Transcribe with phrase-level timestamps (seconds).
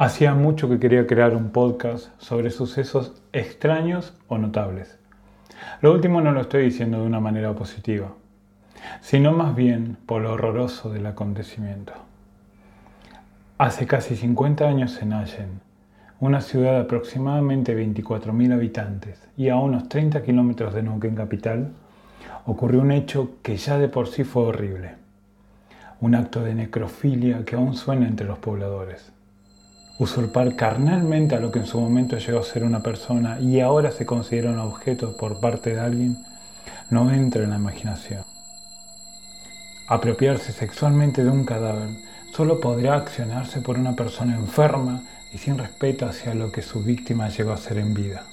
[0.00, 4.98] Hacía mucho que quería crear un podcast sobre sucesos extraños o notables.
[5.82, 8.14] Lo último no lo estoy diciendo de una manera positiva,
[9.02, 11.92] sino más bien por lo horroroso del acontecimiento.
[13.58, 15.60] Hace casi 50 años en Allen,
[16.18, 21.72] una ciudad de aproximadamente 24.000 habitantes y a unos 30 kilómetros de Neuquén capital,
[22.46, 24.94] ocurrió un hecho que ya de por sí fue horrible.
[26.00, 29.12] Un acto de necrofilia que aún suena entre los pobladores.
[30.00, 33.90] Usurpar carnalmente a lo que en su momento llegó a ser una persona y ahora
[33.90, 36.24] se considera un objeto por parte de alguien,
[36.88, 38.24] no entra en la imaginación.
[39.88, 41.90] Apropiarse sexualmente de un cadáver
[42.34, 45.02] solo podrá accionarse por una persona enferma
[45.34, 48.24] y sin respeto hacia lo que su víctima llegó a ser en vida.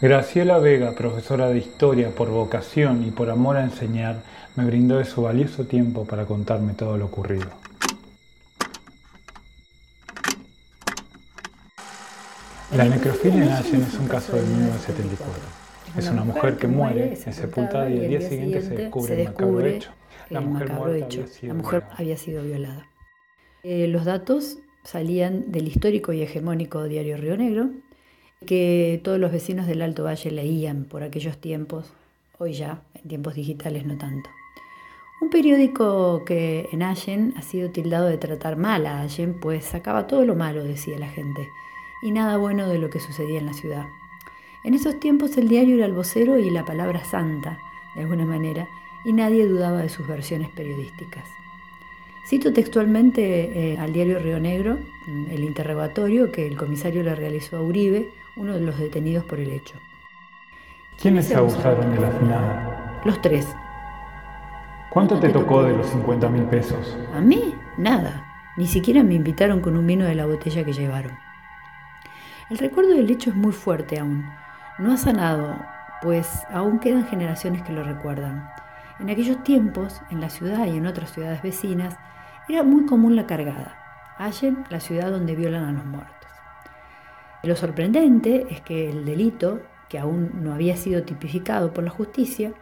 [0.00, 4.22] Graciela Vega, profesora de historia por vocación y por amor a enseñar,
[4.54, 7.61] me brindó de su valioso tiempo para contarme todo lo ocurrido.
[12.74, 15.62] La necrofilia en Allen es un caso de 1974.
[15.98, 19.68] Es una mujer que muere, es sepultada y al día siguiente se descubre el macabro
[19.68, 19.90] hecho.
[20.30, 20.70] La mujer,
[21.42, 22.86] la mujer había sido violada.
[23.62, 27.68] Eh, los datos salían del histórico y hegemónico diario Río Negro,
[28.46, 31.92] que todos los vecinos del Alto Valle leían por aquellos tiempos,
[32.38, 34.30] hoy ya, en tiempos digitales no tanto.
[35.20, 40.06] Un periódico que en Allen ha sido tildado de tratar mal a Allen, pues sacaba
[40.06, 41.46] todo lo malo, decía la gente,
[42.02, 43.86] y nada bueno de lo que sucedía en la ciudad.
[44.64, 47.58] En esos tiempos el diario era el vocero y la palabra santa,
[47.94, 48.68] de alguna manera,
[49.04, 51.24] y nadie dudaba de sus versiones periodísticas.
[52.26, 54.78] Cito textualmente eh, al diario Río Negro
[55.30, 59.50] el interrogatorio que el comisario le realizó a Uribe, uno de los detenidos por el
[59.50, 59.74] hecho.
[61.00, 63.02] ¿Quiénes se abusaron de la finada?
[63.04, 63.48] Los tres.
[64.90, 66.96] ¿Cuánto te tocó de los 50 mil pesos?
[67.14, 68.28] A mí, nada.
[68.56, 71.18] Ni siquiera me invitaron con un vino de la botella que llevaron.
[72.52, 74.26] El recuerdo del hecho es muy fuerte aún.
[74.78, 75.56] No ha sanado,
[76.02, 78.46] pues aún quedan generaciones que lo recuerdan.
[79.00, 81.96] En aquellos tiempos, en la ciudad y en otras ciudades vecinas,
[82.50, 83.78] era muy común la cargada.
[84.18, 86.28] Allen, la ciudad donde violan a los muertos.
[87.42, 92.52] Lo sorprendente es que el delito, que aún no había sido tipificado por la justicia,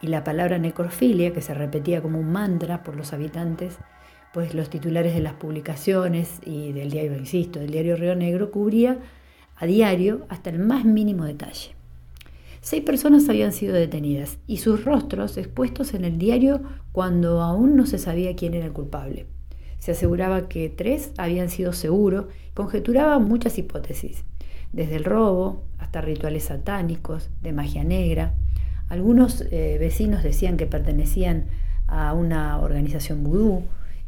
[0.00, 3.78] y la palabra necrofilia, que se repetía como un mantra por los habitantes,
[4.32, 8.98] pues los titulares de las publicaciones y del diario, insisto, del diario Río Negro, cubría
[9.58, 11.72] a diario hasta el más mínimo detalle.
[12.60, 17.86] Seis personas habían sido detenidas y sus rostros expuestos en el diario cuando aún no
[17.86, 19.26] se sabía quién era el culpable.
[19.78, 24.24] Se aseguraba que tres habían sido seguros, conjeturaba muchas hipótesis,
[24.72, 28.34] desde el robo hasta rituales satánicos, de magia negra.
[28.88, 31.46] Algunos eh, vecinos decían que pertenecían
[31.86, 33.62] a una organización vudú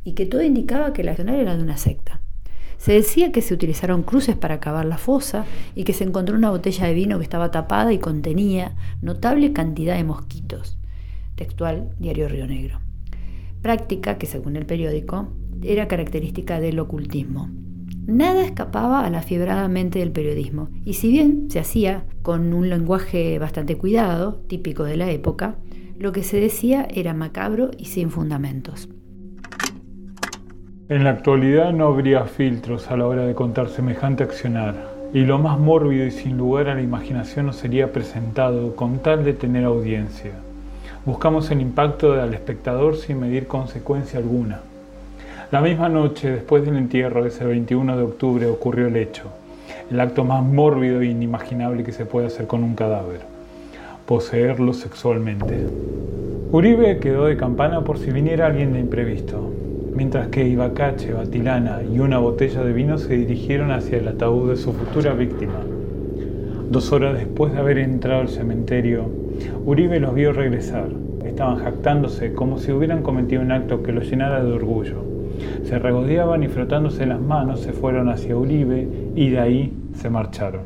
[0.04, 2.20] y que todo indicaba que la accionar era de una secta.
[2.80, 6.48] Se decía que se utilizaron cruces para cavar la fosa y que se encontró una
[6.48, 10.78] botella de vino que estaba tapada y contenía notable cantidad de mosquitos.
[11.34, 12.80] Textual Diario Río Negro.
[13.60, 15.28] Práctica que, según el periódico,
[15.62, 17.50] era característica del ocultismo.
[18.06, 22.70] Nada escapaba a la fiebrada mente del periodismo, y si bien se hacía con un
[22.70, 25.58] lenguaje bastante cuidado, típico de la época,
[25.98, 28.88] lo que se decía era macabro y sin fundamentos.
[30.90, 34.74] En la actualidad no habría filtros a la hora de contar semejante accionar,
[35.14, 39.24] y lo más mórbido y sin lugar a la imaginación no sería presentado con tal
[39.24, 40.32] de tener audiencia.
[41.06, 44.62] Buscamos el impacto al espectador sin medir consecuencia alguna.
[45.52, 49.28] La misma noche, después del entierro de ese 21 de octubre, ocurrió el hecho,
[49.92, 53.20] el acto más mórbido e inimaginable que se puede hacer con un cadáver,
[54.06, 55.68] poseerlo sexualmente.
[56.50, 59.52] Uribe quedó de campana por si viniera alguien de imprevisto,
[60.00, 64.56] mientras que Ibacache, Batilana y una botella de vino se dirigieron hacia el ataúd de
[64.56, 65.60] su futura víctima.
[66.70, 69.10] Dos horas después de haber entrado al cementerio,
[69.66, 70.88] Uribe los vio regresar.
[71.22, 75.04] Estaban jactándose como si hubieran cometido un acto que los llenara de orgullo.
[75.64, 80.62] Se regodeaban y frotándose las manos se fueron hacia Uribe y de ahí se marcharon.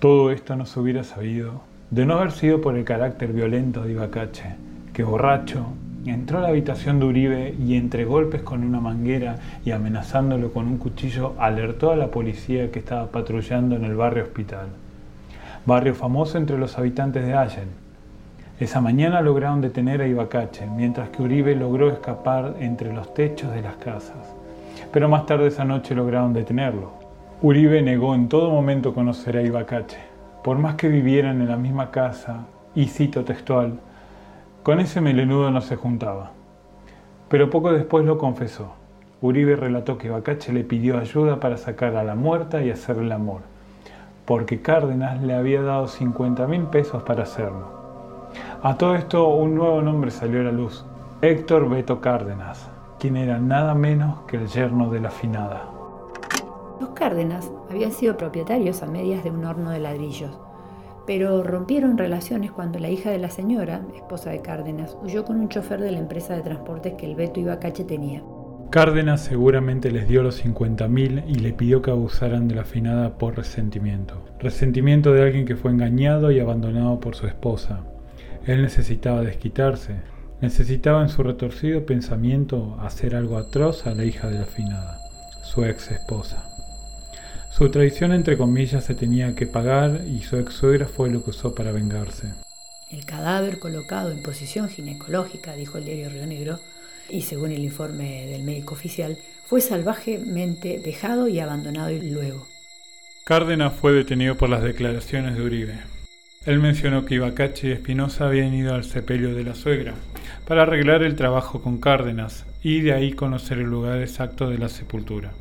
[0.00, 1.60] Todo esto no se hubiera sabido
[1.92, 4.56] de no haber sido por el carácter violento de Ibacache,
[4.92, 5.66] que borracho
[6.10, 10.66] entró a la habitación de Uribe y entre golpes con una manguera y amenazándolo con
[10.66, 14.68] un cuchillo alertó a la policía que estaba patrullando en el barrio Hospital,
[15.64, 17.86] barrio famoso entre los habitantes de Allen,
[18.58, 23.60] esa mañana lograron detener a Ibacache, mientras que Uribe logró escapar entre los techos de
[23.60, 24.34] las casas.
[24.90, 26.92] Pero más tarde esa noche lograron detenerlo.
[27.42, 29.98] Uribe negó en todo momento conocer a Ibacache,
[30.42, 33.74] por más que vivieran en la misma casa, y cito textual,
[34.66, 36.32] con ese melenudo no se juntaba.
[37.28, 38.72] Pero poco después lo confesó.
[39.22, 43.12] Uribe relató que Bacache le pidió ayuda para sacar a la muerta y hacerle el
[43.12, 43.42] amor,
[44.24, 47.68] porque Cárdenas le había dado 50 mil pesos para hacerlo.
[48.60, 50.84] A todo esto un nuevo nombre salió a la luz,
[51.22, 55.62] Héctor Beto Cárdenas, quien era nada menos que el yerno de la finada.
[56.80, 60.36] Los Cárdenas habían sido propietarios a medias de un horno de ladrillos,
[61.06, 65.48] pero rompieron relaciones cuando la hija de la señora, esposa de Cárdenas, huyó con un
[65.48, 68.22] chofer de la empresa de transportes que el Beto Ibacache tenía.
[68.70, 73.36] Cárdenas seguramente les dio los 50.000 y le pidió que abusaran de la finada por
[73.36, 74.24] resentimiento.
[74.40, 77.84] Resentimiento de alguien que fue engañado y abandonado por su esposa.
[78.44, 79.94] Él necesitaba desquitarse,
[80.40, 84.98] necesitaba en su retorcido pensamiento hacer algo atroz a la hija de la finada,
[85.42, 86.45] su ex esposa.
[87.56, 91.30] Su traición entre comillas se tenía que pagar y su ex suegra fue lo que
[91.30, 92.34] usó para vengarse.
[92.90, 96.60] El cadáver colocado en posición ginecológica, dijo el diario Río Negro,
[97.08, 99.16] y según el informe del médico oficial,
[99.46, 102.46] fue salvajemente dejado y abandonado luego.
[103.24, 105.78] Cárdenas fue detenido por las declaraciones de Uribe.
[106.44, 109.94] Él mencionó que Ibacache y Espinosa habían ido al sepelio de la suegra
[110.46, 114.68] para arreglar el trabajo con Cárdenas y de ahí conocer el lugar exacto de la
[114.68, 115.32] sepultura.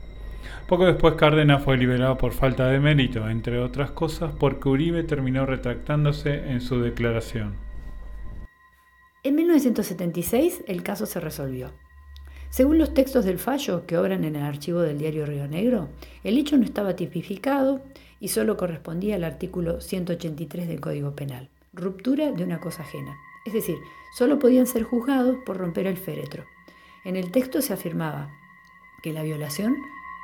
[0.67, 5.45] Poco después Cárdenas fue liberado por falta de mérito, entre otras cosas porque Uribe terminó
[5.45, 7.55] retractándose en su declaración.
[9.21, 11.71] En 1976 el caso se resolvió.
[12.49, 15.89] Según los textos del fallo que obran en el archivo del diario Río Negro,
[16.23, 17.81] el hecho no estaba tipificado
[18.19, 23.15] y solo correspondía al artículo 183 del Código Penal, ruptura de una cosa ajena.
[23.45, 23.77] Es decir,
[24.17, 26.45] solo podían ser juzgados por romper el féretro.
[27.03, 28.31] En el texto se afirmaba
[29.03, 29.75] que la violación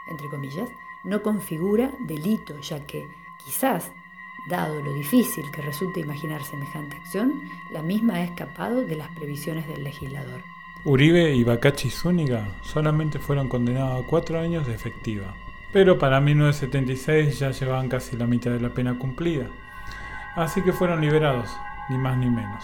[0.07, 0.69] entre comillas,
[1.03, 3.07] no configura delito, ya que
[3.43, 3.91] quizás,
[4.49, 9.67] dado lo difícil que resulta imaginar semejante acción, la misma ha escapado de las previsiones
[9.67, 10.41] del legislador.
[10.83, 15.35] Uribe y Bacachi Zúñiga solamente fueron condenados a cuatro años de efectiva,
[15.71, 19.47] pero para 1976 ya llevaban casi la mitad de la pena cumplida,
[20.35, 21.49] así que fueron liberados,
[21.89, 22.63] ni más ni menos.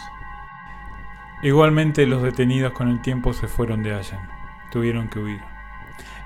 [1.43, 4.19] Igualmente los detenidos con el tiempo se fueron de Allen,
[4.71, 5.56] tuvieron que huir.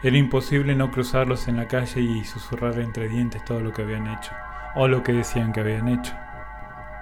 [0.03, 4.07] Era imposible no cruzarlos en la calle y susurrar entre dientes todo lo que habían
[4.07, 4.31] hecho,
[4.75, 6.13] o lo que decían que habían hecho.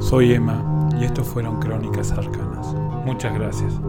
[0.00, 2.74] Soy Emma y esto fueron Crónicas Arcanas.
[3.04, 3.80] Muchas gracias.